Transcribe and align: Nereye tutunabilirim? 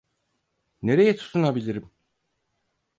Nereye 0.81 1.15
tutunabilirim? 1.17 1.91